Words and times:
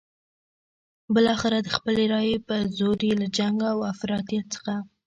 بالاخره 1.13 1.57
د 1.63 1.67
خپلې 1.77 2.03
رايې 2.13 2.37
په 2.47 2.55
زور 2.77 2.97
یې 3.07 3.13
له 3.21 3.27
جنګ 3.37 3.57
او 3.71 3.77
افراطیت 3.93 4.45
څخه. 4.55 4.73